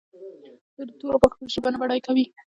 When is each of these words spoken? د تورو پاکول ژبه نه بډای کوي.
د 0.75 0.77
تورو 0.99 1.21
پاکول 1.21 1.47
ژبه 1.55 1.69
نه 1.73 1.77
بډای 1.81 1.99
کوي. 2.07 2.25